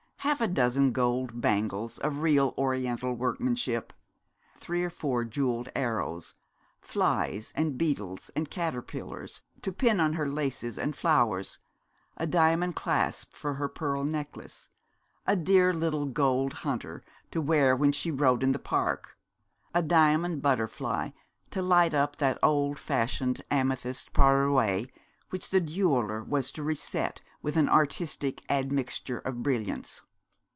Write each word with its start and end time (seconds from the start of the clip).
Half 0.21 0.39
a 0.39 0.47
dozen 0.47 0.91
gold 0.91 1.41
bangles 1.41 1.97
of 1.97 2.19
real 2.21 2.53
oriental 2.55 3.15
workmanship, 3.15 3.91
three 4.55 4.83
or 4.83 4.91
four 4.91 5.25
jewelled 5.25 5.69
arrows, 5.75 6.35
flies 6.79 7.51
and 7.55 7.75
beetles, 7.75 8.29
and 8.35 8.47
caterpillars, 8.47 9.41
to 9.63 9.71
pin 9.73 9.99
on 9.99 10.13
her 10.13 10.29
laces 10.29 10.77
and 10.77 10.95
flowers, 10.95 11.57
a 12.17 12.27
diamond 12.27 12.75
clasp 12.75 13.33
for 13.33 13.55
her 13.55 13.67
pearl 13.67 14.03
necklace, 14.03 14.69
a 15.25 15.35
dear 15.35 15.73
little 15.73 16.05
gold 16.05 16.53
hunter 16.53 17.03
to 17.31 17.41
wear 17.41 17.75
when 17.75 17.91
she 17.91 18.11
rode 18.11 18.43
in 18.43 18.51
the 18.51 18.59
park, 18.59 19.17
a 19.73 19.81
diamond 19.81 20.39
butterfly 20.39 21.09
to 21.49 21.63
light 21.63 21.95
up 21.95 22.17
that 22.17 22.37
old 22.43 22.77
fashioned 22.77 23.41
amethyst 23.49 24.13
parure 24.13 24.85
which 25.31 25.49
the 25.49 25.59
jeweller 25.59 26.23
was 26.23 26.51
to 26.51 26.61
reset 26.61 27.23
with 27.41 27.57
an 27.57 27.67
artistic 27.67 28.43
admixture 28.51 29.17
of 29.17 29.41
brilliants. 29.41 30.03